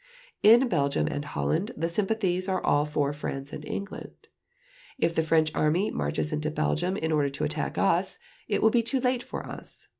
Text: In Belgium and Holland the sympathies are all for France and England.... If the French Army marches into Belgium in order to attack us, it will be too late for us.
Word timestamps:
In 0.41 0.67
Belgium 0.67 1.05
and 1.05 1.23
Holland 1.23 1.73
the 1.77 1.87
sympathies 1.87 2.49
are 2.49 2.59
all 2.65 2.85
for 2.85 3.13
France 3.13 3.53
and 3.53 3.63
England.... 3.63 4.29
If 4.97 5.13
the 5.13 5.21
French 5.21 5.53
Army 5.53 5.91
marches 5.91 6.33
into 6.33 6.49
Belgium 6.49 6.97
in 6.97 7.11
order 7.11 7.29
to 7.29 7.43
attack 7.43 7.77
us, 7.77 8.17
it 8.47 8.63
will 8.63 8.71
be 8.71 8.81
too 8.81 8.99
late 8.99 9.21
for 9.21 9.45
us. 9.45 9.89